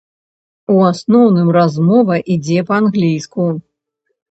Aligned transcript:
У 0.75 0.77
асноўным 0.91 1.51
размова 1.59 2.19
ідзе 2.39 2.59
па-англійску. 2.73 3.49